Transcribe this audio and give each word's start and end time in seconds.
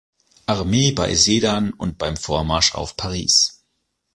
Armee 0.47 0.93
bei 0.93 1.13
Sedan 1.13 1.73
und 1.73 1.99
beim 1.99 2.17
Vormarsch 2.17 2.73
auf 2.73 2.97
Paris. 2.97 3.63